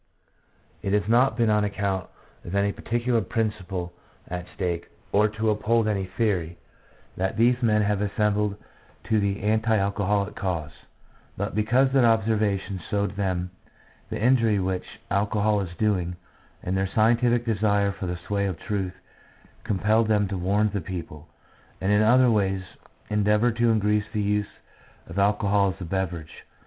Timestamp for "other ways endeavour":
22.01-23.51